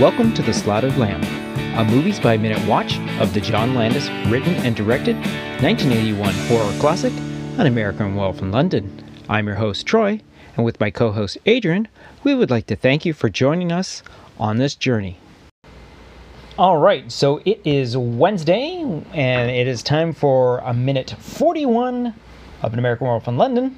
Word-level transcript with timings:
Welcome 0.00 0.32
to 0.34 0.42
The 0.42 0.54
Slaughtered 0.54 0.96
Lamb, 0.96 1.24
a 1.76 1.84
movies 1.84 2.20
by 2.20 2.36
minute 2.36 2.64
watch 2.68 3.00
of 3.18 3.34
the 3.34 3.40
John 3.40 3.74
Landis 3.74 4.08
written 4.30 4.54
and 4.54 4.76
directed 4.76 5.16
1981 5.60 6.34
horror 6.46 6.78
classic, 6.78 7.12
An 7.58 7.66
American 7.66 8.14
Werewolf 8.14 8.40
in 8.40 8.52
London. 8.52 9.04
I'm 9.28 9.48
your 9.48 9.56
host, 9.56 9.86
Troy, 9.86 10.20
and 10.56 10.64
with 10.64 10.78
my 10.78 10.92
co 10.92 11.10
host, 11.10 11.38
Adrian, 11.46 11.88
we 12.22 12.32
would 12.32 12.48
like 12.48 12.66
to 12.66 12.76
thank 12.76 13.04
you 13.04 13.12
for 13.12 13.28
joining 13.28 13.72
us 13.72 14.04
on 14.38 14.58
this 14.58 14.76
journey. 14.76 15.18
All 16.56 16.76
right, 16.76 17.10
so 17.10 17.42
it 17.44 17.60
is 17.64 17.96
Wednesday, 17.96 18.80
and 19.12 19.50
it 19.50 19.66
is 19.66 19.82
time 19.82 20.12
for 20.12 20.58
a 20.58 20.72
minute 20.72 21.16
41 21.18 22.14
of 22.62 22.72
An 22.72 22.78
American 22.78 23.08
Werewolf 23.08 23.26
in 23.26 23.36
London, 23.36 23.76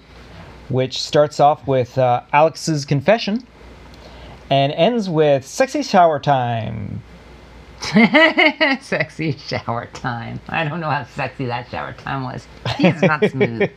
which 0.69 1.01
starts 1.01 1.41
off 1.41 1.67
with 1.67 1.97
uh, 1.97 2.25
Alex's 2.31 2.85
confession 2.85 3.47
and 4.51 4.73
ends 4.73 5.09
with 5.09 5.47
sexy 5.47 5.83
shower 5.83 6.19
time. 6.19 7.03
sexy 8.81 9.33
shower 9.39 9.87
time. 9.95 10.41
I 10.49 10.65
don't 10.65 10.81
know 10.81 10.91
how 10.91 11.05
sexy 11.05 11.47
that 11.47 11.71
shower 11.71 11.95
time 11.95 12.25
was. 12.25 12.47
He's 12.77 13.01
not 13.01 13.25
smooth. 13.31 13.71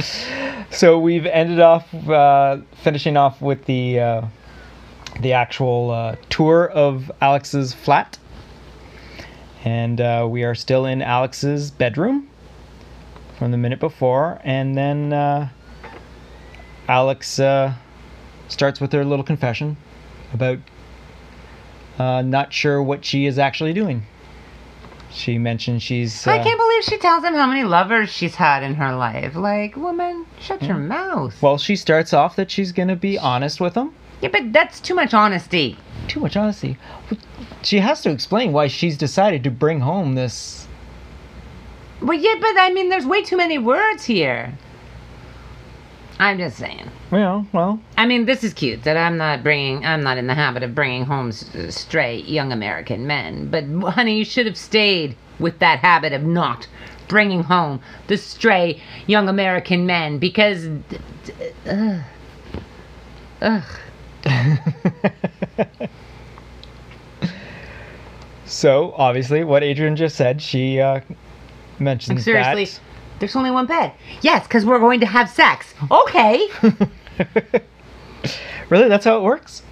so 0.70 0.98
we've 0.98 1.26
ended 1.26 1.60
off 1.60 1.92
uh, 2.08 2.58
finishing 2.82 3.16
off 3.16 3.40
with 3.40 3.64
the 3.66 4.00
uh, 4.00 4.22
the 5.20 5.34
actual 5.34 5.90
uh, 5.90 6.16
tour 6.30 6.68
of 6.70 7.12
Alex's 7.20 7.72
flat, 7.72 8.18
and 9.64 10.00
uh, 10.00 10.26
we 10.28 10.42
are 10.42 10.54
still 10.54 10.86
in 10.86 11.00
Alex's 11.00 11.70
bedroom 11.70 12.28
from 13.38 13.50
the 13.52 13.58
minute 13.58 13.78
before, 13.80 14.40
and 14.42 14.76
then 14.76 15.12
uh, 15.12 15.48
Alex 16.88 17.38
uh, 17.38 17.74
starts 18.48 18.80
with 18.80 18.92
her 18.92 19.04
little 19.04 19.24
confession 19.24 19.76
about 20.32 20.58
uh, 21.98 22.22
not 22.22 22.52
sure 22.52 22.82
what 22.82 23.04
she 23.04 23.26
is 23.26 23.38
actually 23.38 23.72
doing. 23.72 24.04
She 25.10 25.38
mentions 25.38 25.82
she's. 25.82 26.26
Uh, 26.26 26.32
I 26.32 26.38
can't 26.42 26.58
believe 26.58 26.84
she 26.84 26.98
tells 26.98 27.24
him 27.24 27.34
how 27.34 27.46
many 27.46 27.64
lovers 27.64 28.10
she's 28.10 28.34
had 28.34 28.62
in 28.62 28.74
her 28.74 28.94
life. 28.94 29.34
Like, 29.34 29.76
woman, 29.76 30.26
shut 30.40 30.62
your 30.62 30.76
mouth. 30.76 31.40
Well, 31.40 31.58
she 31.58 31.76
starts 31.76 32.12
off 32.12 32.36
that 32.36 32.50
she's 32.50 32.72
going 32.72 32.88
to 32.88 32.96
be 32.96 33.18
honest 33.18 33.60
with 33.60 33.74
him. 33.74 33.94
Yeah, 34.20 34.28
but 34.28 34.52
that's 34.52 34.80
too 34.80 34.94
much 34.94 35.14
honesty. 35.14 35.78
Too 36.08 36.20
much 36.20 36.36
honesty. 36.36 36.76
She 37.62 37.78
has 37.78 38.02
to 38.02 38.10
explain 38.10 38.52
why 38.52 38.66
she's 38.66 38.96
decided 38.98 39.42
to 39.44 39.50
bring 39.50 39.80
home 39.80 40.14
this. 40.14 40.66
Well, 42.02 42.18
yeah, 42.18 42.34
but 42.40 42.58
I 42.58 42.70
mean, 42.72 42.88
there's 42.88 43.06
way 43.06 43.22
too 43.22 43.36
many 43.36 43.58
words 43.58 44.04
here. 44.04 44.52
I'm 46.18 46.38
just 46.38 46.56
saying. 46.56 46.90
Well, 47.10 47.46
well. 47.52 47.80
I 47.98 48.06
mean, 48.06 48.24
this 48.24 48.42
is 48.42 48.54
cute 48.54 48.84
that 48.84 48.96
I'm 48.96 49.16
not 49.18 49.42
bringing, 49.42 49.84
I'm 49.84 50.02
not 50.02 50.16
in 50.18 50.26
the 50.26 50.34
habit 50.34 50.62
of 50.62 50.74
bringing 50.74 51.04
home 51.04 51.28
s- 51.28 51.46
stray 51.74 52.20
young 52.22 52.52
American 52.52 53.06
men. 53.06 53.48
But, 53.50 53.64
honey, 53.92 54.16
you 54.18 54.24
should 54.24 54.46
have 54.46 54.56
stayed 54.56 55.16
with 55.38 55.58
that 55.58 55.80
habit 55.80 56.12
of 56.14 56.22
not 56.22 56.68
bringing 57.08 57.42
home 57.44 57.80
the 58.06 58.16
stray 58.16 58.80
young 59.06 59.28
American 59.28 59.84
men 59.86 60.18
because. 60.18 60.66
d- 60.88 60.98
Ugh. 61.66 62.02
Ugh. 63.42 63.64
So, 68.48 68.94
obviously, 68.96 69.42
what 69.42 69.64
Adrian 69.64 69.96
just 69.96 70.14
said, 70.16 70.40
she 70.40 70.80
uh, 70.80 71.00
mentions 71.80 72.18
Like, 72.18 72.24
seriously, 72.24 72.64
that. 72.66 72.80
There's 73.18 73.36
only 73.36 73.50
one 73.50 73.66
bed. 73.66 73.92
Yes, 74.22 74.46
because 74.46 74.64
we're 74.64 74.78
going 74.78 75.00
to 75.00 75.06
have 75.06 75.30
sex. 75.30 75.74
Okay. 75.90 76.48
Really? 78.68 78.88
That's 78.88 79.04
how 79.04 79.18
it 79.18 79.22
works? 79.22 79.62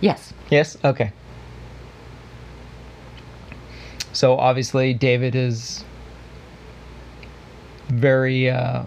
yes. 0.00 0.32
Yes? 0.50 0.78
Okay. 0.82 1.12
So, 4.12 4.36
obviously, 4.36 4.94
David 4.94 5.34
is 5.34 5.84
very. 7.88 8.48
Uh, 8.48 8.84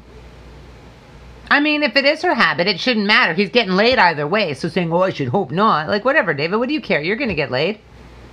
I 1.50 1.59
mean, 1.59 1.84
if 1.84 1.96
it 1.96 2.06
is 2.06 2.22
her 2.24 2.34
habit, 2.34 2.68
it 2.68 2.80
shouldn't 2.80 3.06
matter. 3.06 3.34
He's 3.34 3.50
getting 3.50 3.74
laid 3.74 4.00
either 4.00 4.28
way. 4.28 4.53
So 4.56 4.68
saying, 4.68 4.91
"Oh, 4.91 5.01
I 5.01 5.12
should 5.12 5.28
hope 5.28 5.51
not," 5.51 5.88
like 5.88 6.03
whatever, 6.03 6.34
David. 6.34 6.57
What 6.57 6.68
do 6.68 6.74
you 6.74 6.81
care? 6.81 7.01
You're 7.01 7.18
gonna 7.18 7.35
get 7.35 7.51
laid. 7.51 7.80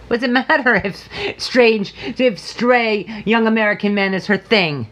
What 0.08 0.20
does 0.20 0.22
it 0.24 0.30
matter 0.32 0.80
if 0.84 1.08
strange, 1.40 1.94
if 2.18 2.38
stray 2.38 3.22
young 3.24 3.46
American 3.46 3.94
men 3.94 4.14
is 4.14 4.26
her 4.26 4.38
thing? 4.38 4.88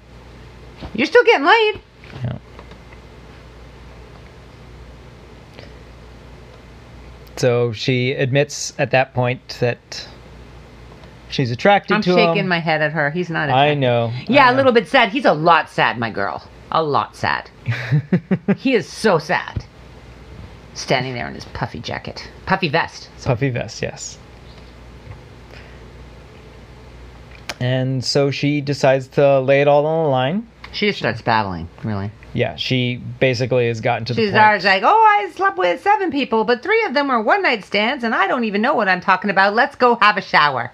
You're 0.94 1.06
still 1.06 1.25
getting 1.25 1.47
laid. 1.47 1.81
Yeah. 2.22 2.38
So 7.37 7.72
she 7.72 8.12
admits 8.12 8.72
at 8.78 8.91
that 8.93 9.15
point 9.15 9.56
that 9.60 10.09
she's 11.28 11.50
attracted 11.50 12.03
to. 12.03 12.12
him. 12.12 12.19
I'm 12.19 12.34
shaking 12.34 12.49
my 12.49 12.59
head 12.59 12.82
at 12.82 12.93
her. 12.93 13.10
He's 13.10 13.31
not. 13.31 13.50
I 13.50 13.75
know. 13.75 14.12
Yeah, 14.28 14.47
I 14.47 14.49
a 14.49 14.50
know. 14.53 14.56
little 14.59 14.72
bit 14.72 14.88
sad. 14.88 15.10
He's 15.10 15.25
a 15.25 15.32
lot 15.32 15.69
sad, 15.71 15.99
my 15.99 16.10
girl. 16.10 16.47
A 16.72 16.82
lot 16.82 17.15
sad. 17.15 17.50
he 18.56 18.75
is 18.75 18.88
so 18.88 19.19
sad. 19.19 19.65
Standing 20.75 21.15
there 21.15 21.26
in 21.26 21.34
his 21.34 21.44
puffy 21.47 21.78
jacket, 21.81 22.28
puffy 22.44 22.69
vest. 22.69 23.09
Puffy 23.25 23.49
vest, 23.49 23.81
yes. 23.81 24.19
And 27.61 28.05
so 28.05 28.31
she 28.31 28.61
decides 28.61 29.09
to 29.09 29.41
lay 29.41 29.61
it 29.61 29.69
all 29.69 29.87
on 29.87 30.05
the 30.05 30.11
line. 30.11 30.47
She 30.72 30.89
just 30.89 30.99
starts 30.99 31.22
babbling. 31.22 31.69
Really. 31.84 32.11
Yeah, 32.34 32.56
she 32.56 32.97
basically 32.97 33.69
has 33.69 33.81
gotten 33.81 34.05
to 34.06 34.15
the 34.15 34.21
She's 34.21 34.31
point. 34.33 34.44
always 34.44 34.65
like, 34.65 34.83
"Oh, 34.84 34.89
I 35.21 35.31
slept 35.31 35.56
with 35.56 35.83
seven 35.83 36.11
people, 36.11 36.44
but 36.44 36.62
three 36.62 36.84
of 36.84 36.93
them 36.93 37.09
were 37.09 37.22
one 37.22 37.43
night 37.43 37.65
stands, 37.65 38.05
and 38.05 38.15
I 38.15 38.27
don't 38.27 38.44
even 38.44 38.61
know 38.61 38.75
what 38.75 38.89
I'm 38.89 39.00
talking 39.00 39.31
about. 39.31 39.55
Let's 39.55 39.75
go 39.75 39.94
have 39.97 40.19
a 40.19 40.21
shower." 40.21 40.71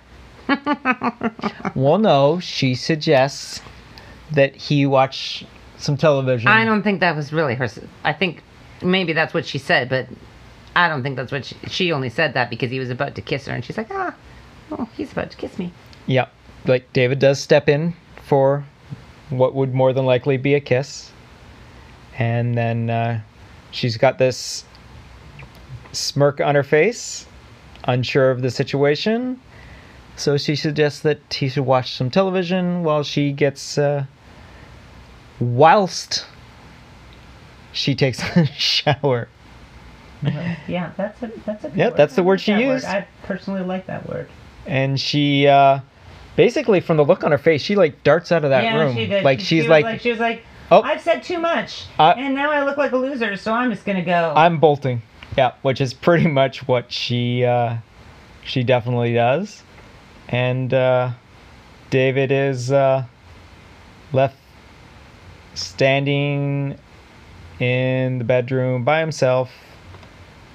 well, 1.76 1.98
no, 1.98 2.40
she 2.40 2.74
suggests 2.74 3.60
that 4.32 4.56
he 4.56 4.86
watch 4.86 5.44
some 5.76 5.96
television. 5.96 6.48
I 6.48 6.64
don't 6.64 6.82
think 6.82 6.98
that 6.98 7.14
was 7.14 7.32
really 7.32 7.54
her. 7.54 7.68
I 8.02 8.12
think 8.12 8.42
maybe 8.82 9.12
that's 9.12 9.32
what 9.32 9.46
she 9.46 9.58
said, 9.58 9.88
but 9.88 10.08
I 10.74 10.88
don't 10.88 11.04
think 11.04 11.14
that's 11.14 11.30
what 11.30 11.44
she. 11.44 11.56
She 11.68 11.92
only 11.92 12.08
said 12.08 12.34
that 12.34 12.50
because 12.50 12.72
he 12.72 12.80
was 12.80 12.90
about 12.90 13.14
to 13.14 13.22
kiss 13.22 13.46
her, 13.46 13.54
and 13.54 13.64
she's 13.64 13.76
like, 13.78 13.88
"Ah, 13.92 14.16
oh, 14.72 14.88
he's 14.96 15.12
about 15.12 15.30
to 15.30 15.36
kiss 15.36 15.58
me." 15.60 15.72
Yep. 16.06 16.32
Like 16.66 16.92
David 16.92 17.18
does 17.18 17.40
step 17.40 17.68
in 17.68 17.94
for 18.22 18.64
what 19.30 19.54
would 19.54 19.74
more 19.74 19.92
than 19.92 20.06
likely 20.06 20.36
be 20.36 20.54
a 20.54 20.60
kiss. 20.60 21.10
And 22.18 22.56
then 22.56 22.90
uh, 22.90 23.20
she's 23.70 23.96
got 23.96 24.18
this 24.18 24.64
smirk 25.92 26.40
on 26.40 26.54
her 26.54 26.62
face, 26.62 27.26
unsure 27.84 28.30
of 28.30 28.42
the 28.42 28.50
situation. 28.50 29.40
So 30.16 30.36
she 30.36 30.56
suggests 30.56 31.00
that 31.00 31.20
he 31.32 31.48
should 31.48 31.64
watch 31.64 31.94
some 31.94 32.10
television 32.10 32.84
while 32.84 33.02
she 33.02 33.32
gets. 33.32 33.78
Uh, 33.78 34.04
whilst 35.40 36.26
she 37.72 37.94
takes 37.94 38.22
a 38.36 38.46
shower. 38.46 39.28
Yeah, 40.68 40.92
that's 40.96 41.22
a 41.22 41.32
that's 41.44 41.64
a. 41.64 41.68
Good 41.68 41.78
Yeah, 41.78 41.90
that's 41.90 42.14
the 42.14 42.22
word 42.22 42.40
she 42.40 42.52
used. 42.52 42.84
I 42.84 43.06
personally 43.24 43.62
like 43.62 43.86
that 43.86 44.08
word. 44.08 44.28
And 44.66 45.00
she. 45.00 45.48
Uh, 45.48 45.80
Basically, 46.36 46.80
from 46.80 46.96
the 46.96 47.04
look 47.04 47.24
on 47.24 47.30
her 47.30 47.38
face, 47.38 47.62
she 47.62 47.76
like 47.76 48.02
darts 48.04 48.32
out 48.32 48.44
of 48.44 48.50
that 48.50 48.74
room. 48.74 49.22
Like 49.22 49.38
She- 49.40 49.44
she's 49.44 49.48
she 49.48 49.58
was 49.60 49.68
like, 49.68 50.00
she 50.00 50.10
was 50.10 50.18
like, 50.20 50.42
Oh. 50.70 50.80
I've 50.80 51.02
said 51.02 51.22
too 51.22 51.38
much, 51.38 51.84
I- 51.98 52.12
and 52.12 52.34
now 52.34 52.50
I 52.50 52.64
look 52.64 52.78
like 52.78 52.92
a 52.92 52.96
loser, 52.96 53.36
so 53.36 53.52
I'm 53.52 53.70
just 53.70 53.84
gonna 53.84 54.02
go. 54.04 54.32
I'm 54.34 54.58
bolting. 54.58 55.02
Yeah, 55.36 55.52
which 55.62 55.80
is 55.82 55.92
pretty 55.92 56.26
much 56.28 56.66
what 56.66 56.90
she 56.90 57.44
uh, 57.44 57.76
she 58.44 58.62
definitely 58.62 59.12
does. 59.12 59.62
And 60.28 60.72
uh, 60.72 61.10
David 61.90 62.32
is 62.32 62.72
uh, 62.72 63.04
left 64.14 64.36
standing 65.54 66.78
in 67.60 68.18
the 68.18 68.24
bedroom 68.24 68.84
by 68.84 69.00
himself, 69.00 69.50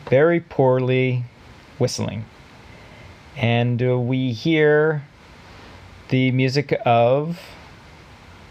very 0.10 0.40
poorly 0.40 1.24
whistling. 1.78 2.26
And 3.36 3.82
uh, 3.84 4.00
we 4.00 4.32
hear 4.32 5.04
the 6.10 6.32
music 6.32 6.80
of 6.86 7.40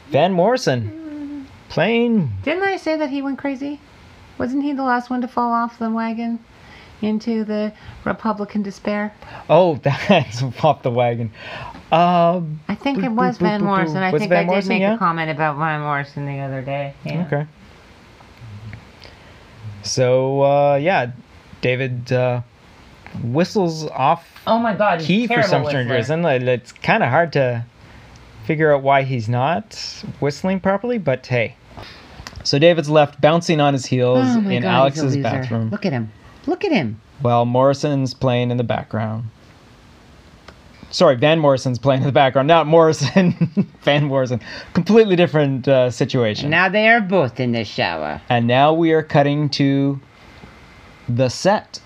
Van 0.08 0.32
Morrison 0.32 1.46
playing 1.68 2.32
Didn't 2.42 2.62
I 2.62 2.76
say 2.76 2.96
that 2.96 3.10
he 3.10 3.22
went 3.22 3.38
crazy? 3.38 3.80
Wasn't 4.38 4.62
he 4.62 4.72
the 4.72 4.82
last 4.82 5.10
one 5.10 5.20
to 5.22 5.28
fall 5.28 5.52
off 5.52 5.78
the 5.78 5.90
wagon 5.90 6.38
into 7.02 7.44
the 7.44 7.72
Republican 8.04 8.62
despair? 8.62 9.12
Oh, 9.48 9.76
that's 9.82 10.42
off 10.62 10.82
the 10.82 10.90
wagon. 10.90 11.32
Um, 11.92 12.60
I 12.68 12.74
think 12.74 13.02
it 13.02 13.10
was 13.12 13.38
Van. 13.38 13.62
Morrison. 13.62 13.98
I 13.98 14.10
Was 14.12 14.20
think 14.20 14.30
Van 14.30 14.38
I 14.38 14.42
did 14.42 14.46
Morrison, 14.48 14.68
make 14.70 14.80
yeah? 14.80 14.94
a 14.94 14.98
comment 14.98 15.30
about 15.30 15.56
Van 15.56 15.80
Morrison 15.80 16.26
the 16.26 16.40
other 16.40 16.60
day. 16.60 16.94
Yeah. 17.04 17.24
okay. 17.26 17.46
So, 19.82 20.42
uh, 20.42 20.76
yeah, 20.76 21.12
David 21.60 22.12
uh, 22.12 22.40
whistles 23.22 23.86
off 23.88 24.26
Oh 24.46 24.58
my 24.58 24.74
God, 24.74 25.00
key 25.00 25.26
for 25.26 25.42
some 25.42 25.66
strange 25.66 25.90
reason 25.90 26.24
it's 26.24 26.72
kind 26.72 27.02
of 27.02 27.08
hard 27.10 27.32
to 27.34 27.64
figure 28.46 28.72
out 28.74 28.82
why 28.82 29.02
he's 29.02 29.28
not 29.28 29.74
whistling 30.20 30.60
properly, 30.60 30.98
but 30.98 31.26
hey. 31.26 31.56
So 32.44 32.58
David's 32.60 32.88
left 32.88 33.20
bouncing 33.20 33.60
on 33.60 33.72
his 33.72 33.86
heels 33.86 34.24
Oh 34.24 34.48
in 34.48 34.62
God, 34.62 34.68
Alex's 34.68 35.16
bathroom. 35.16 35.70
Look 35.70 35.84
at 35.84 35.92
him. 35.92 36.12
Look 36.46 36.64
at 36.64 36.70
him. 36.70 37.00
while 37.20 37.44
Morrison's 37.44 38.14
playing 38.14 38.52
in 38.52 38.56
the 38.56 38.64
background. 38.64 39.24
Sorry, 40.90 41.16
Van 41.16 41.40
Morrison's 41.40 41.80
playing 41.80 42.02
in 42.02 42.06
the 42.06 42.12
background, 42.12 42.46
not 42.46 42.68
Morrison. 42.68 43.32
Van 43.82 44.04
Morrison. 44.04 44.40
Completely 44.72 45.16
different 45.16 45.66
uh, 45.66 45.90
situation. 45.90 46.48
Now 46.48 46.68
they 46.68 46.88
are 46.88 47.00
both 47.00 47.40
in 47.40 47.50
the 47.50 47.64
shower. 47.64 48.20
And 48.28 48.46
now 48.46 48.72
we 48.72 48.92
are 48.92 49.02
cutting 49.02 49.48
to 49.50 50.00
the 51.08 51.28
set. 51.28 51.80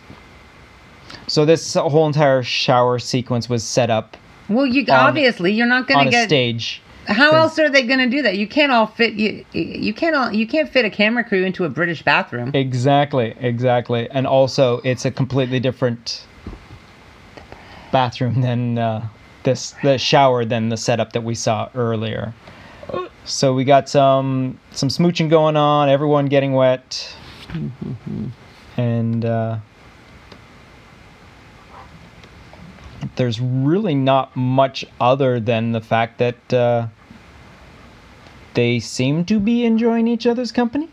So 1.31 1.45
this 1.45 1.75
whole 1.75 2.09
entire 2.09 2.43
shower 2.43 2.99
sequence 2.99 3.49
was 3.49 3.63
set 3.63 3.89
up 3.89 4.17
Well, 4.49 4.67
you 4.67 4.83
On- 4.89 4.91
obviously 4.91 5.53
you're 5.53 5.65
not 5.65 5.87
gonna 5.87 6.09
a 6.09 6.11
get. 6.11 6.29
stage. 6.29 6.83
How 7.07 7.31
else 7.37 7.57
are 7.61 7.71
they 7.71 7.85
gonna 7.85 8.09
do 8.09 8.21
that? 8.23 8.37
You 8.37 8.49
can't 8.49 8.73
all 8.73 8.89
fit 8.89 9.13
you. 9.15 9.45
You 9.53 9.95
can't 9.95 10.17
all. 10.17 10.33
You 10.33 10.45
can't 10.45 10.69
fit 10.69 10.85
a 10.85 10.91
camera 10.91 11.23
crew 11.23 11.45
into 11.45 11.65
a 11.65 11.69
British 11.69 12.03
bathroom. 12.03 12.51
Exactly, 12.53 13.37
exactly. 13.39 14.11
And 14.11 14.27
also, 14.27 14.81
it's 14.83 15.05
a 15.05 15.11
completely 15.13 15.61
different 15.61 16.27
bathroom 17.93 18.41
than 18.41 18.79
uh, 18.79 19.07
this 19.45 19.77
the 19.85 19.99
shower 19.99 20.45
than 20.45 20.69
the 20.69 20.77
setup 20.77 21.13
that 21.13 21.23
we 21.23 21.37
saw 21.37 21.69
earlier. 21.77 22.35
So 23.25 23.55
we 23.55 23.63
got 23.63 23.89
some 23.89 24.59
some 24.73 24.89
smooching 24.89 25.31
going 25.31 25.57
on, 25.57 25.89
everyone 25.89 26.27
getting 26.27 26.55
wet, 26.55 27.15
and 28.77 29.25
uh, 29.25 29.59
there's 33.17 33.41
really 33.41 33.95
not 33.95 34.35
much 34.37 34.85
other 35.01 35.41
than 35.41 35.73
the 35.73 35.81
fact 35.81 36.19
that 36.19 36.53
uh, 36.53 36.87
they 38.55 38.79
seem 38.79 39.25
to 39.27 39.41
be 39.41 39.65
enjoying 39.65 40.07
each 40.09 40.27
other's 40.27 40.53
company. 40.53 40.89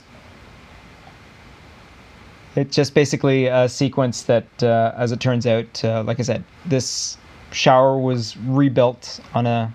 It's 2.56 2.76
just 2.76 2.94
basically 2.94 3.46
a 3.46 3.70
sequence 3.70 4.24
that, 4.24 4.64
uh, 4.64 4.94
as 4.98 5.12
it 5.12 5.20
turns 5.20 5.46
out, 5.46 5.84
uh, 5.84 6.04
like 6.04 6.20
I 6.20 6.24
said, 6.24 6.44
this 6.66 7.18
shower 7.52 7.98
was 7.98 8.36
rebuilt 8.38 9.20
on 9.34 9.46
a 9.46 9.74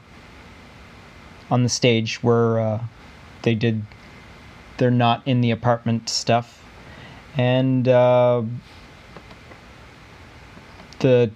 on 1.51 1.63
the 1.63 1.69
stage 1.69 2.23
where 2.23 2.61
uh, 2.61 2.81
they 3.43 3.55
did. 3.55 3.83
They're 4.79 4.91
not 4.91 5.23
in 5.29 5.43
the 5.43 5.53
apartment 5.53 6.09
stuff, 6.09 6.65
and 7.37 7.87
uh, 7.87 8.43
the 10.99 11.31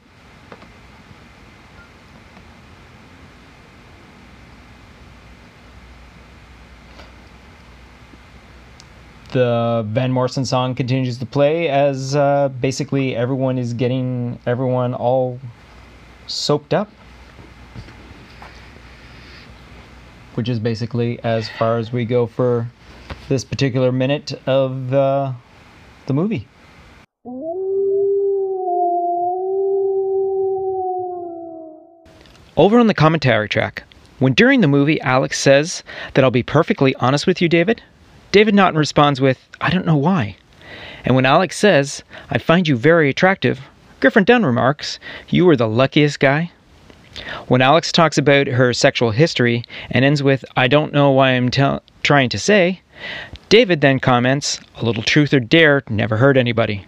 the 9.37 9.85
Van 9.89 10.11
Morrison 10.11 10.47
song 10.47 10.75
continues 10.75 11.19
to 11.19 11.27
play 11.27 11.69
as 11.69 12.17
uh, 12.17 12.49
basically 12.59 13.15
everyone 13.15 13.59
is 13.59 13.75
getting 13.75 14.39
everyone 14.47 14.95
all 14.95 15.39
soaked 16.27 16.73
up. 16.73 16.89
Which 20.37 20.49
is 20.49 20.59
basically 20.59 21.23
as 21.23 21.51
far 21.51 21.77
as 21.77 21.93
we 21.93 22.07
go 22.07 22.27
for 22.27 22.71
this 23.29 23.45
particular 23.45 23.93
minute 23.93 24.33
of 24.47 24.95
uh, 24.95 25.35
the 26.07 26.15
movie. 26.15 26.49
Over 32.57 32.79
on 32.79 32.87
the 32.87 32.95
commentary 32.95 33.51
track, 33.51 33.83
when 34.19 34.33
during 34.33 34.63
the 34.63 34.69
movie 34.69 34.99
Alex 35.03 35.39
says 35.39 35.83
that 36.15 36.25
I'll 36.25 36.31
be 36.31 36.43
perfectly 36.43 36.95
honest 36.95 37.27
with 37.27 37.43
you, 37.43 37.51
David, 37.51 37.83
David 38.37 38.55
Naughton 38.55 38.79
responds 38.79 39.19
with, 39.19 39.49
I 39.63 39.71
don't 39.71 39.87
know 39.87 39.97
why. 39.97 40.37
And 41.07 41.17
when 41.17 41.25
Alex 41.25 41.57
says, 41.57 42.05
I 42.29 42.37
find 42.37 42.69
you 42.69 42.77
very 42.77 43.09
attractive, 43.09 43.61
Griffin 43.99 44.25
Dunne 44.25 44.45
remarks, 44.45 44.99
You 45.31 45.47
were 45.47 45.57
the 45.57 45.67
luckiest 45.67 46.21
guy. 46.21 46.51
When 47.49 47.63
Alex 47.63 47.91
talks 47.91 48.19
about 48.19 48.47
her 48.47 48.75
sexual 48.75 49.13
history 49.13 49.65
and 49.91 50.05
ends 50.05 50.23
with, 50.23 50.45
I 50.55 50.69
don't 50.69 50.93
know 50.93 51.11
why 51.13 51.31
I'm 51.31 51.51
tell- 51.51 51.83
trying 52.03 52.29
to 52.29 52.39
say, 52.39 52.83
David 53.49 53.81
then 53.81 54.01
comments, 54.01 54.61
A 54.77 54.85
little 54.85 55.03
truth 55.03 55.33
or 55.33 55.41
dare 55.41 55.83
never 55.89 56.19
hurt 56.19 56.37
anybody. 56.37 56.85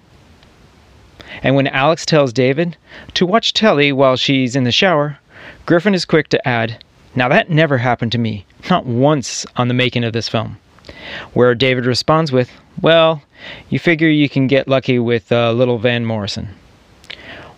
And 1.42 1.56
when 1.56 1.68
Alex 1.68 2.04
tells 2.04 2.34
David 2.34 2.76
to 3.14 3.24
watch 3.24 3.54
telly 3.54 3.90
while 3.90 4.16
she's 4.16 4.54
in 4.54 4.64
the 4.64 4.70
shower, 4.70 5.18
Griffin 5.64 5.94
is 5.94 6.04
quick 6.04 6.28
to 6.28 6.46
add, 6.46 6.84
Now 7.14 7.30
that 7.30 7.48
never 7.48 7.78
happened 7.78 8.12
to 8.12 8.18
me, 8.18 8.44
not 8.68 8.84
once 8.84 9.46
on 9.56 9.68
the 9.68 9.72
making 9.72 10.04
of 10.04 10.12
this 10.12 10.28
film. 10.28 10.58
Where 11.32 11.54
David 11.54 11.86
responds 11.86 12.32
with, 12.32 12.50
Well, 12.80 13.22
you 13.68 13.78
figure 13.78 14.08
you 14.08 14.28
can 14.28 14.46
get 14.46 14.68
lucky 14.68 14.98
with 14.98 15.30
uh, 15.32 15.52
little 15.52 15.78
Van 15.78 16.04
Morrison. 16.04 16.48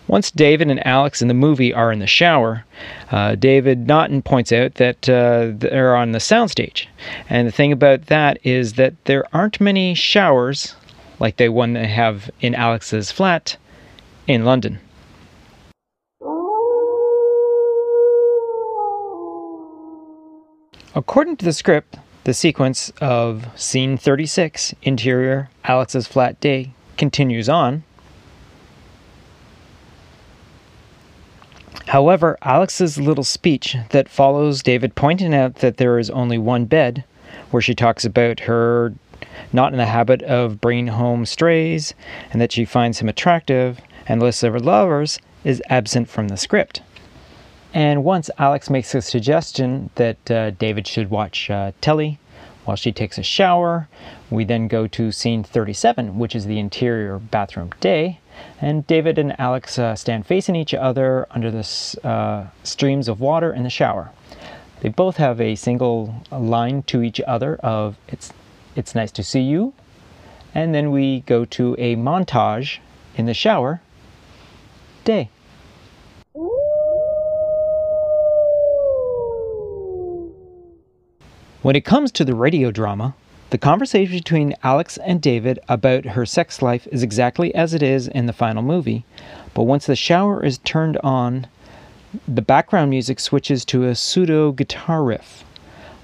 Once 0.07 0.29
David 0.31 0.69
and 0.69 0.85
Alex 0.85 1.21
in 1.21 1.29
the 1.29 1.33
movie 1.33 1.73
are 1.73 1.91
in 1.91 1.99
the 1.99 2.07
shower, 2.07 2.65
uh, 3.11 3.35
David 3.35 3.87
Naughton 3.87 4.21
points 4.21 4.51
out 4.51 4.75
that 4.75 5.07
uh, 5.07 5.51
they're 5.53 5.95
on 5.95 6.11
the 6.11 6.19
soundstage. 6.19 6.87
And 7.29 7.47
the 7.47 7.51
thing 7.51 7.71
about 7.71 8.07
that 8.07 8.37
is 8.43 8.73
that 8.73 8.93
there 9.05 9.23
aren't 9.33 9.61
many 9.61 9.93
showers 9.93 10.75
like 11.19 11.37
the 11.37 11.49
one 11.49 11.73
they 11.73 11.87
have 11.87 12.29
in 12.41 12.55
Alex's 12.55 13.11
flat 13.11 13.55
in 14.27 14.43
London. 14.43 14.79
According 20.93 21.37
to 21.37 21.45
the 21.45 21.53
script, 21.53 21.97
the 22.23 22.33
sequence 22.33 22.91
of 23.01 23.47
scene 23.59 23.97
36, 23.97 24.75
interior 24.83 25.49
Alex's 25.63 26.07
flat 26.07 26.39
day, 26.39 26.71
continues 26.97 27.49
on. 27.49 27.83
However, 31.87 32.37
Alex's 32.43 32.99
little 32.99 33.23
speech 33.23 33.75
that 33.89 34.07
follows 34.07 34.63
David 34.63 34.95
pointing 34.95 35.33
out 35.33 35.55
that 35.55 35.77
there 35.77 35.97
is 35.99 36.09
only 36.11 36.37
one 36.37 36.65
bed, 36.65 37.03
where 37.49 37.61
she 37.61 37.75
talks 37.75 38.05
about 38.05 38.41
her 38.41 38.93
not 39.51 39.73
in 39.73 39.77
the 39.77 39.85
habit 39.85 40.21
of 40.23 40.61
bringing 40.61 40.87
home 40.87 41.25
strays 41.25 41.93
and 42.31 42.41
that 42.41 42.51
she 42.51 42.65
finds 42.65 42.99
him 42.99 43.09
attractive 43.09 43.79
and 44.07 44.21
lists 44.21 44.43
of 44.43 44.53
her 44.53 44.59
lovers, 44.59 45.19
is 45.43 45.61
absent 45.69 46.07
from 46.07 46.27
the 46.27 46.37
script. 46.37 46.81
And 47.73 48.03
once 48.03 48.29
Alex 48.37 48.69
makes 48.69 48.93
a 48.93 49.01
suggestion 49.01 49.91
that 49.95 50.29
uh, 50.29 50.51
David 50.51 50.87
should 50.87 51.09
watch 51.09 51.49
uh, 51.49 51.71
telly 51.79 52.19
while 52.65 52.75
she 52.75 52.91
takes 52.91 53.17
a 53.17 53.23
shower, 53.23 53.87
we 54.29 54.43
then 54.43 54.67
go 54.67 54.87
to 54.87 55.11
scene 55.11 55.43
37, 55.43 56.19
which 56.19 56.35
is 56.35 56.45
the 56.45 56.59
interior 56.59 57.17
bathroom 57.17 57.71
day. 57.79 58.19
And 58.59 58.85
David 58.87 59.17
and 59.17 59.39
Alex 59.39 59.79
uh, 59.79 59.95
stand 59.95 60.25
facing 60.25 60.55
each 60.55 60.73
other 60.73 61.27
under 61.31 61.49
the 61.49 61.97
uh, 62.03 62.47
streams 62.63 63.07
of 63.07 63.19
water 63.19 63.53
in 63.53 63.63
the 63.63 63.69
shower. 63.69 64.11
They 64.81 64.89
both 64.89 65.17
have 65.17 65.39
a 65.39 65.55
single 65.55 66.23
line 66.31 66.83
to 66.83 67.03
each 67.03 67.21
other 67.21 67.55
of 67.57 67.97
"It's 68.07 68.33
it's 68.75 68.95
nice 68.95 69.11
to 69.11 69.23
see 69.23 69.41
you," 69.41 69.73
and 70.55 70.73
then 70.73 70.91
we 70.91 71.21
go 71.21 71.45
to 71.45 71.75
a 71.77 71.95
montage 71.95 72.79
in 73.15 73.27
the 73.27 73.33
shower. 73.33 73.81
Day. 75.03 75.29
When 81.61 81.75
it 81.75 81.85
comes 81.85 82.11
to 82.13 82.25
the 82.25 82.33
radio 82.33 82.71
drama, 82.71 83.13
the 83.51 83.59
conversation 83.59 84.15
between 84.17 84.55
Alex 84.63 84.97
and 84.97 85.21
David 85.21 85.59
about 85.69 86.05
her 86.05 86.25
sex 86.25 86.59
life 86.63 86.87
is 86.91 87.03
exactly 87.03 87.53
as 87.53 87.75
it 87.75 87.83
is 87.83 88.07
in 88.07 88.25
the 88.25 88.33
final 88.33 88.63
movie, 88.63 89.05
but 89.53 89.65
once 89.65 89.85
the 89.85 89.95
shower 89.95 90.43
is 90.43 90.57
turned 90.57 90.97
on, 91.03 91.45
the 92.27 92.41
background 92.41 92.89
music 92.89 93.19
switches 93.19 93.63
to 93.65 93.83
a 93.83 93.93
pseudo 93.93 94.51
guitar 94.51 95.03
riff. 95.03 95.43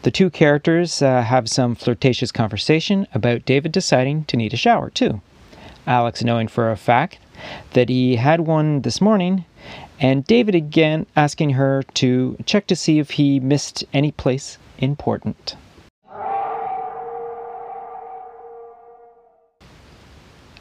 The 0.04 0.12
two 0.12 0.30
characters 0.30 1.02
uh, 1.02 1.24
have 1.24 1.50
some 1.50 1.74
flirtatious 1.74 2.32
conversation 2.32 3.08
about 3.16 3.44
David 3.46 3.72
deciding 3.72 4.26
to 4.26 4.38
need 4.38 4.54
a 4.54 4.58
shower, 4.58 4.92
too. 4.92 5.22
Alex 5.88 6.24
knowing 6.24 6.50
for 6.50 6.70
a 6.70 6.78
fact 6.78 7.18
that 7.74 7.90
he 7.90 8.18
had 8.18 8.42
one 8.42 8.84
this 8.84 9.02
morning, 9.02 9.44
and 10.00 10.24
David 10.28 10.54
again 10.54 11.08
asking 11.16 11.52
her 11.52 11.82
to 11.96 12.38
check 12.46 12.68
to 12.68 12.76
see 12.76 13.00
if 13.00 13.12
he 13.12 13.40
missed 13.40 13.84
any 13.92 14.12
place 14.12 14.60
important. 14.78 15.56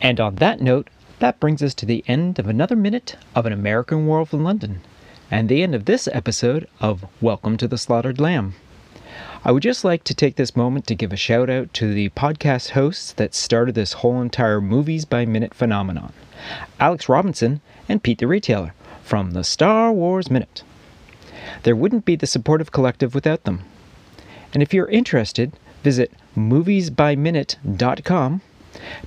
And 0.01 0.21
on 0.21 0.37
that 0.37 0.61
note, 0.61 0.89
that 1.19 1.41
brings 1.41 1.63
us 1.63 1.75
to 1.75 1.87
the 1.87 2.05
end 2.07 2.39
of 2.39 2.47
another 2.47 2.77
minute 2.77 3.17
of 3.35 3.47
An 3.47 3.53
American 3.53 4.07
Werewolf 4.07 4.33
in 4.33 4.45
London, 4.45 4.81
and 5.31 5.49
the 5.49 5.63
end 5.63 5.75
of 5.75 5.87
this 5.87 6.07
episode 6.13 6.69
of 6.81 7.07
Welcome 7.21 7.57
to 7.57 7.67
the 7.67 7.79
Slaughtered 7.79 8.21
Lamb. 8.21 8.55
I 9.45 9.53
would 9.53 9.63
just 9.63 9.85
like 9.85 10.05
to 10.05 10.15
take 10.15 10.37
this 10.37 10.57
moment 10.57 10.87
to 10.89 10.95
give 10.95 11.13
a 11.13 11.17
shout 11.17 11.49
out 11.49 11.73
to 11.75 11.95
the 11.95 12.11
podcast 12.11 12.71
hosts 12.71 13.13
that 13.13 13.35
started 13.35 13.75
this 13.75 13.95
whole 13.95 14.21
entire 14.21 14.61
movies 14.61 15.05
by 15.05 15.25
minute 15.25 15.55
phenomenon 15.55 16.13
Alex 16.79 17.09
Robinson 17.09 17.61
and 17.89 18.03
Pete 18.03 18.19
the 18.19 18.27
Retailer 18.27 18.75
from 19.03 19.31
the 19.31 19.45
Star 19.45 19.93
Wars 19.93 20.31
Minute. 20.31 20.63
There 21.63 21.77
wouldn't 21.77 22.05
be 22.05 22.17
the 22.17 22.27
supportive 22.27 22.73
collective 22.73 23.15
without 23.15 23.45
them. 23.45 23.63
And 24.53 24.62
if 24.62 24.73
you're 24.73 24.88
interested, 24.88 25.53
visit 25.83 26.12
moviesbyminute.com 26.37 28.41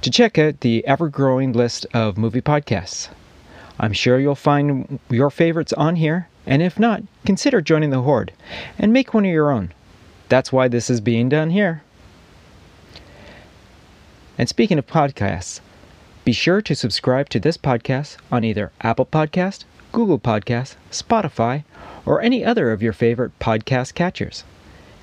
to 0.01 0.09
check 0.09 0.37
out 0.37 0.61
the 0.61 0.85
ever 0.87 1.09
growing 1.09 1.53
list 1.53 1.85
of 1.93 2.17
movie 2.17 2.41
podcasts. 2.41 3.09
I'm 3.79 3.93
sure 3.93 4.19
you'll 4.19 4.35
find 4.35 4.99
your 5.09 5.29
favorites 5.29 5.73
on 5.73 5.95
here, 5.95 6.27
and 6.45 6.61
if 6.61 6.77
not, 6.77 7.03
consider 7.25 7.61
joining 7.61 7.91
the 7.91 8.01
Horde 8.01 8.33
and 8.77 8.91
make 8.91 9.13
one 9.13 9.25
of 9.25 9.31
your 9.31 9.51
own. 9.51 9.71
That's 10.27 10.51
why 10.51 10.67
this 10.67 10.89
is 10.89 11.01
being 11.01 11.29
done 11.29 11.51
here. 11.51 11.81
And 14.37 14.49
speaking 14.49 14.77
of 14.77 14.87
podcasts, 14.87 15.61
be 16.25 16.33
sure 16.33 16.61
to 16.61 16.75
subscribe 16.75 17.29
to 17.29 17.39
this 17.39 17.57
podcast 17.57 18.17
on 18.31 18.43
either 18.43 18.71
Apple 18.81 19.05
Podcast, 19.05 19.63
Google 19.91 20.19
Podcast, 20.19 20.75
Spotify, 20.91 21.63
or 22.05 22.21
any 22.21 22.45
other 22.45 22.71
of 22.71 22.83
your 22.83 22.93
favorite 22.93 23.37
podcast 23.39 23.95
catchers. 23.95 24.43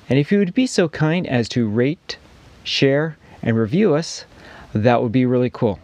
And 0.09 0.19
if 0.19 0.31
you 0.31 0.39
would 0.39 0.55
be 0.55 0.67
so 0.67 0.89
kind 0.89 1.27
as 1.27 1.49
to 1.51 1.69
rate, 1.69 2.19
share, 2.63 3.17
and 3.43 3.57
review 3.57 3.95
us, 3.95 4.25
that 4.73 5.03
would 5.03 5.13
be 5.13 5.27
really 5.27 5.51
cool. 5.51 5.81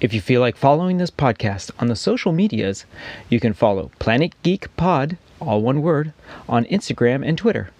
If 0.00 0.12
you 0.12 0.20
feel 0.20 0.40
like 0.40 0.56
following 0.56 0.96
this 0.96 1.10
podcast 1.10 1.70
on 1.78 1.86
the 1.86 1.94
social 1.94 2.32
medias, 2.32 2.84
you 3.28 3.38
can 3.38 3.52
follow 3.52 3.92
Planet 3.98 4.34
Geek 4.42 4.76
Pod, 4.76 5.16
all 5.40 5.62
one 5.62 5.80
word, 5.80 6.12
on 6.48 6.64
Instagram 6.64 7.26
and 7.26 7.38
Twitter. 7.38 7.70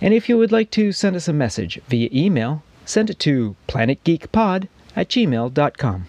And 0.00 0.12
if 0.12 0.28
you 0.28 0.36
would 0.36 0.52
like 0.52 0.70
to 0.72 0.92
send 0.92 1.16
us 1.16 1.28
a 1.28 1.32
message 1.32 1.80
via 1.88 2.08
email, 2.12 2.62
send 2.84 3.10
it 3.10 3.18
to 3.20 3.54
planetgeekpod 3.68 4.68
at 4.96 5.08
gmail.com. 5.08 6.06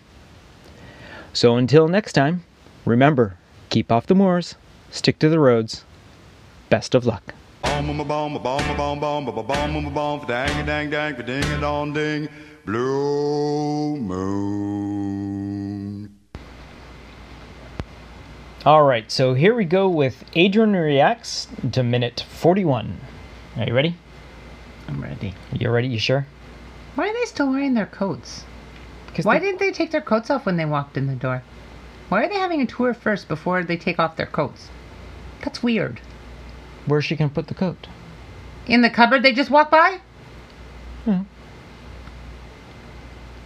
So 1.34 1.56
until 1.56 1.88
next 1.88 2.14
time, 2.14 2.44
remember 2.86 3.38
keep 3.70 3.92
off 3.92 4.08
the 4.08 4.16
moors, 4.16 4.56
stick 4.90 5.20
to 5.20 5.30
the 5.30 5.40
roads. 5.40 5.84
Best 6.70 6.96
of 6.96 7.06
luck. 7.06 7.36
Bomb, 7.62 7.98
bomb, 7.98 8.08
bomb, 8.08 8.44
bomb, 8.44 8.78
bomb, 8.78 9.00
bomb, 9.00 9.26
bomb, 9.26 9.46
bomb, 9.46 9.94
bomb, 9.94 10.26
dang, 10.28 10.66
dang, 10.66 10.90
dang, 10.90 11.16
ding, 11.26 11.44
a 11.44 11.62
dong, 11.62 11.94
ding, 11.94 12.30
blue 12.66 13.98
moon. 13.98 15.00
All 18.66 18.84
right, 18.84 19.12
so 19.12 19.34
here 19.34 19.56
we 19.56 19.66
go 19.66 19.88
with 19.90 20.24
Adrian 20.36 20.74
reacts 20.74 21.48
to 21.72 21.84
minute 21.84 22.26
41. 22.30 23.00
Are 23.58 23.66
you 23.66 23.74
ready? 23.74 23.96
I'm 24.88 25.02
ready. 25.02 25.34
You 25.54 25.70
ready? 25.70 25.88
You 25.88 26.00
sure? 26.00 26.28
Why 26.96 27.10
are 27.10 27.14
they 27.14 27.26
still 27.26 27.50
wearing 27.50 27.74
their 27.74 27.86
coats? 27.86 28.44
Because 29.08 29.26
Why 29.26 29.40
didn't 29.40 29.60
they 29.60 29.72
take 29.72 29.92
their 29.92 30.02
coats 30.02 30.30
off 30.30 30.46
when 30.46 30.58
they 30.58 30.66
walked 30.66 30.98
in 30.98 31.08
the 31.08 31.16
door? 31.16 31.44
Why 32.10 32.24
are 32.24 32.30
they 32.30 32.36
having 32.36 32.62
a 32.62 32.66
tour 32.66 32.94
first 32.94 33.28
before 33.28 33.64
they 33.64 33.78
take 33.78 34.00
off 34.00 34.16
their 34.16 34.26
coats? 34.26 34.70
That's 35.42 35.64
weird. 35.64 36.02
Where's 36.90 37.06
she 37.06 37.16
gonna 37.16 37.30
put 37.30 37.48
the 37.48 37.54
coat? 37.54 37.88
In 38.68 38.82
the 38.82 38.90
cupboard 38.90 39.24
they 39.24 39.34
just 39.34 39.50
walk 39.50 39.72
by? 39.72 40.00
Hmm. 41.06 41.22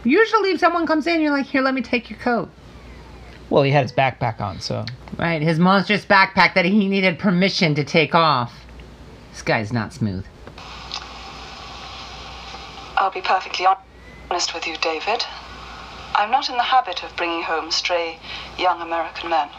Usually 0.03 0.51
if 0.51 0.59
someone 0.59 0.85
comes 0.85 1.07
in, 1.07 1.21
you're 1.21 1.31
like, 1.31 1.45
here, 1.45 1.62
let 1.62 1.73
me 1.73 1.81
take 1.81 2.09
your 2.09 2.19
coat. 2.19 2.50
Well, 3.50 3.63
he 3.63 3.71
had 3.71 3.83
his 3.83 3.93
backpack 3.93 4.41
on, 4.41 4.59
so 4.59 4.85
Right, 5.17 5.41
his 5.41 5.59
monstrous 5.59 6.05
backpack 6.05 6.55
that 6.55 6.65
he 6.65 6.88
needed 6.88 7.19
permission 7.19 7.75
to 7.75 7.83
take 7.83 8.15
off. 8.15 8.65
This 9.31 9.43
guy's 9.43 9.71
not 9.71 9.93
smooth. 9.93 10.25
I'll 12.97 13.12
be 13.12 13.21
perfectly 13.21 13.67
honest 14.29 14.53
with 14.53 14.65
you, 14.65 14.75
David. 14.77 15.23
I'm 16.15 16.31
not 16.31 16.50
in 16.50 16.57
the 16.57 16.63
habit 16.63 17.03
of 17.03 17.15
bringing 17.15 17.43
home 17.43 17.69
stray 17.69 18.19
young 18.57 18.81
American 18.81 19.29
men. 19.29 19.50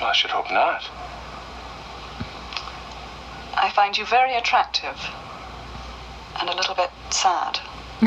I 0.00 0.12
should 0.14 0.30
hope 0.30 0.50
not. 0.50 0.88
I 3.60 3.70
find 3.70 3.98
you 3.98 4.04
very 4.04 4.36
attractive 4.36 4.96
and 6.40 6.48
a 6.48 6.54
little 6.54 6.74
bit 6.74 6.90
sad. 7.10 7.58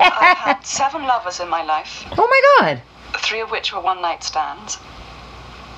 I've 0.00 0.38
had 0.38 0.66
seven 0.66 1.02
lovers 1.04 1.38
in 1.40 1.48
my 1.48 1.62
life, 1.62 2.04
Oh 2.18 2.26
my 2.26 2.40
god! 2.58 2.82
three 3.18 3.40
of 3.40 3.50
which 3.50 3.72
were 3.72 3.80
one 3.80 4.02
night 4.02 4.24
stands. 4.24 4.78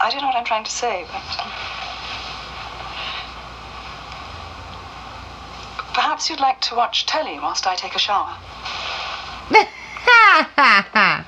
I 0.00 0.11
don't 0.11 0.21
know 0.21 0.29
what 0.29 0.37
I'm 0.37 0.45
trying 0.45 0.64
to 0.64 0.71
say, 0.71 1.05
but. 1.12 1.23
Um, 1.41 1.50
perhaps 5.93 6.31
you'd 6.31 6.41
like 6.41 6.61
to 6.62 6.75
watch 6.75 7.07
telly 7.07 7.38
whilst 7.38 7.67
I 7.67 7.76
take 7.76 7.95
a 7.95 7.99
shower. 7.99 8.37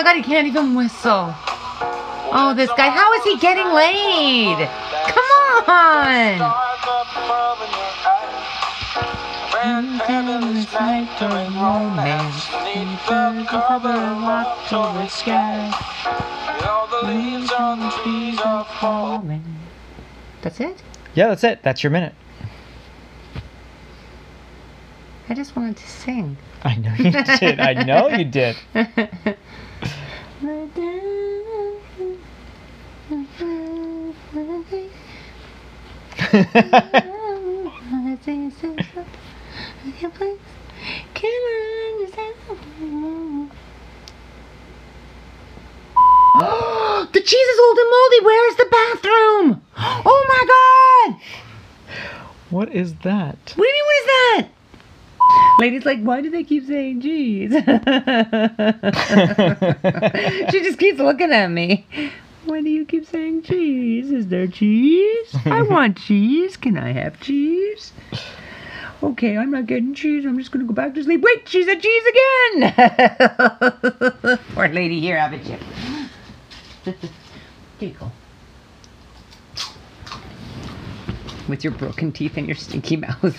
my 0.00 0.14
god, 0.14 0.16
he 0.16 0.22
can't 0.22 0.46
even 0.46 0.74
whistle. 0.74 1.34
Oh, 2.32 2.54
this 2.56 2.70
guy, 2.74 2.88
how 2.88 3.12
is 3.14 3.24
he 3.24 3.36
getting 3.36 3.66
laid? 3.66 4.56
Come 5.12 5.68
on! 5.68 6.40
That's 20.40 20.60
it? 20.60 20.82
yeah, 21.14 21.28
that's 21.28 21.44
it. 21.44 21.62
That's 21.62 21.82
your 21.82 21.90
minute. 21.90 22.14
I 25.28 25.34
just 25.34 25.54
wanted 25.54 25.76
to 25.76 25.86
sing. 25.86 26.38
I 26.64 26.74
know 26.76 26.94
you 26.94 27.10
did. 27.38 27.60
I 27.60 27.84
know 27.84 28.08
you 28.08 28.24
did. 28.24 28.56
the 47.12 47.20
cheese 47.20 47.48
is 47.48 47.60
old 47.60 47.78
and 47.78 47.90
moldy. 47.90 48.20
Where's 48.22 48.56
the 48.56 48.66
bathroom? 48.70 49.62
Oh 50.02 50.24
my 50.28 50.42
god! 51.10 51.20
what 52.48 52.72
is 52.72 52.94
that? 53.02 53.36
What 53.56 53.56
do 53.56 53.62
you 53.62 53.72
mean, 53.72 53.84
what 53.84 53.96
is 54.00 54.06
that? 54.06 54.48
Lady's 55.60 55.84
like, 55.84 56.00
why 56.00 56.22
do 56.22 56.30
they 56.30 56.42
keep 56.42 56.66
saying 56.66 57.02
cheese? 57.02 57.52
she 60.50 60.62
just 60.62 60.78
keeps 60.78 60.98
looking 60.98 61.30
at 61.32 61.48
me. 61.48 61.86
Why 62.46 62.62
do 62.62 62.70
you 62.70 62.86
keep 62.86 63.06
saying 63.06 63.42
cheese? 63.42 64.10
Is 64.10 64.28
there 64.28 64.46
cheese? 64.46 65.36
I 65.44 65.60
want 65.60 65.98
cheese. 65.98 66.56
Can 66.56 66.78
I 66.78 66.92
have 66.92 67.20
cheese? 67.20 67.92
Okay, 69.02 69.36
I'm 69.36 69.50
not 69.50 69.66
getting 69.66 69.94
cheese. 69.94 70.24
I'm 70.24 70.38
just 70.38 70.50
gonna 70.50 70.64
go 70.64 70.72
back 70.72 70.94
to 70.94 71.04
sleep. 71.04 71.20
Wait, 71.20 71.46
she 71.46 71.62
said 71.64 71.82
cheese 71.82 72.04
again. 72.08 72.72
Poor 74.54 74.68
lady, 74.68 74.98
here, 74.98 75.18
have 75.18 75.34
a 75.34 75.38
chip. 75.44 75.60
With 81.48 81.64
your 81.64 81.74
broken 81.74 82.12
teeth 82.12 82.38
and 82.38 82.46
your 82.46 82.56
stinky 82.56 82.96
mouth. 82.96 83.36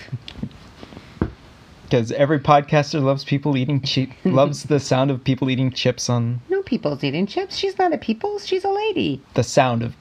Because 1.92 2.10
every 2.12 2.38
podcaster 2.38 3.02
loves 3.02 3.22
people 3.22 3.54
eating 3.54 3.82
chip, 3.82 4.08
loves 4.24 4.62
the 4.62 4.80
sound 4.80 5.10
of 5.10 5.22
people 5.22 5.50
eating 5.50 5.70
chips 5.70 6.08
on 6.08 6.40
No 6.48 6.62
people's 6.62 7.04
eating 7.04 7.26
chips. 7.26 7.54
She's 7.54 7.76
not 7.78 7.92
a 7.92 7.98
people's. 7.98 8.46
She's 8.46 8.64
a 8.64 8.70
lady. 8.70 9.20
the 9.34 9.42
sound 9.42 9.82
of 9.82 9.94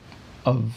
of 0.46 0.72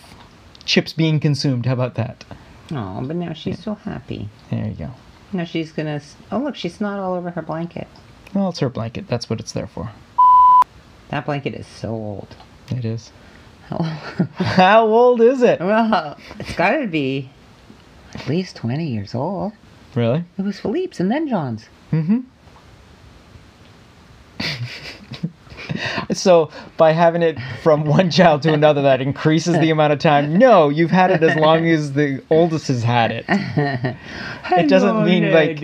chips 0.65 0.93
being 0.93 1.21
consumed. 1.21 1.67
How 1.67 1.75
about 1.75 1.95
that? 1.95 2.25
Oh, 2.73 3.01
but 3.07 3.15
now 3.15 3.33
she's 3.33 3.63
so 3.63 3.77
happy. 3.77 4.29
There 4.51 4.67
you 4.67 4.75
go. 4.75 4.91
Now 5.33 5.45
she's 5.45 5.71
gonna. 5.71 6.01
s- 6.03 6.17
Oh, 6.33 6.39
look, 6.39 6.57
she's 6.57 6.81
not 6.81 6.99
all 6.99 7.15
over 7.15 7.31
her 7.31 7.43
blanket. 7.43 7.87
Well, 8.35 8.49
it's 8.49 8.59
her 8.59 8.69
blanket. 8.69 9.07
That's 9.07 9.31
what 9.31 9.39
it's 9.39 9.53
there 9.53 9.69
for. 9.69 9.93
That 11.11 11.27
blanket 11.27 11.55
is 11.55 11.69
so 11.69 11.91
old. 11.91 12.35
It 12.73 12.85
is. 12.85 13.13
How- 13.69 13.79
How 14.35 14.85
old 14.89 15.21
is 15.21 15.43
it? 15.43 15.61
well, 15.61 16.19
it's 16.41 16.57
gotta 16.57 16.89
be 16.89 17.31
at 18.15 18.27
least 18.29 18.57
20 18.57 18.85
years 18.85 19.15
old. 19.15 19.53
Really? 19.95 20.25
It 20.39 20.43
was 20.43 20.61
Philippe's 20.61 21.01
and 21.01 21.11
then 21.11 21.29
John's. 21.29 21.69
Mm-hmm. 21.93 22.21
so 26.13 26.51
by 26.77 26.93
having 26.93 27.23
it 27.23 27.39
from 27.63 27.85
one 27.85 28.11
child 28.11 28.43
to 28.43 28.53
another, 28.53 28.83
that 28.83 29.01
increases 29.01 29.59
the 29.59 29.71
amount 29.71 29.93
of 29.93 29.99
time. 29.99 30.37
No, 30.37 30.69
you've 30.69 30.91
had 30.91 31.11
it 31.11 31.23
as 31.23 31.37
long 31.37 31.67
as 31.69 31.93
the 31.93 32.23
oldest 32.31 32.69
has 32.69 32.83
had 32.83 33.11
it. 33.13 33.25
It 34.57 34.69
doesn't 34.69 35.05
mean 35.05 35.33
like 35.33 35.61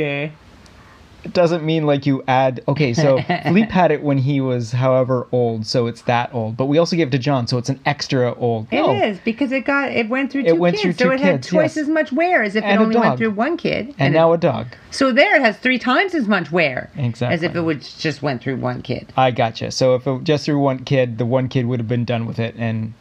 it 1.23 1.33
doesn't 1.35 1.63
mean 1.65 1.85
like 1.85 2.07
you 2.07 2.23
add. 2.27 2.63
Okay, 2.67 2.95
so 2.95 3.21
Philippe 3.45 3.71
had 3.71 3.91
it 3.91 4.03
when 4.03 4.19
he 4.19 4.41
was 4.41 4.73
however 4.73 5.27
old, 5.33 5.67
so 5.67 5.87
it's 5.87 6.03
that 6.03 6.33
old. 6.33 6.57
But 6.57 6.67
we 6.67 6.79
also 6.79 6.97
gave 6.97 7.09
it 7.09 7.11
to 7.11 7.19
John, 7.19 7.47
so 7.47 7.59
it's 7.59 7.69
an 7.69 7.79
extra 7.85 8.35
old. 8.35 8.67
It 8.71 8.77
No. 8.77 8.95
is 8.95 9.19
because 9.25 9.53
it 9.53 9.65
got 9.65 9.91
it 9.93 10.09
went 10.09 10.33
through 10.33 10.43
It 10.43 10.49
two 10.49 10.55
went 10.57 10.77
kids, 10.77 10.83
through 10.83 10.93
so 10.93 11.05
two 11.05 11.11
it 11.13 11.21
had 11.21 11.33
kids, 11.37 11.49
twice 11.49 11.77
yes. 11.77 11.83
as 11.85 11.89
much 11.89 12.11
wear 12.13 12.43
as 12.43 12.57
if 12.57 12.65
And 12.65 12.73
it 12.73 12.77
a 12.81 12.83
only 12.85 12.95
went 12.97 13.05
dog. 13.11 13.19
through 13.19 13.31
one 13.33 13.57
kid. 13.57 13.95
And 13.99 14.15
it- 14.15 14.19
now 14.19 14.33
a 14.33 14.39
dog. 14.39 14.69
so 14.91 15.13
there 15.13 15.37
it 15.37 15.43
has 15.43 15.57
three 15.59 15.79
times 15.79 16.15
as 16.15 16.27
much 16.27 16.51
wear 16.51 16.91
as 16.97 17.01
if 17.01 17.05
Exactly. 17.07 17.47
it 17.61 17.63
would 17.65 17.83
just 17.83 18.23
went 18.23 18.43
through 18.43 18.57
one 18.57 18.81
kid. 18.83 19.13
I 19.17 19.31
gotcha. 19.31 19.71
So 19.73 19.95
if 19.95 20.07
it 20.07 20.25
just 20.25 20.45
through 20.47 20.59
one 20.61 20.81
kid, 20.85 21.19
the 21.19 21.27
one 21.27 21.49
kid 21.49 21.67
would 21.67 21.81
have 21.81 21.89
been 21.89 22.05
done 22.07 22.25
with 22.27 22.39
it, 22.39 22.55
and 22.57 22.95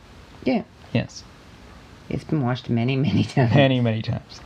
Yeah. 0.44 0.64
yes. 0.94 1.24
It's 2.10 2.24
been 2.24 2.42
washed 2.44 2.70
many, 2.70 2.96
many 2.96 3.24
times. 3.36 3.54
many, 3.56 3.80
many 3.82 4.02
times. 4.02 4.42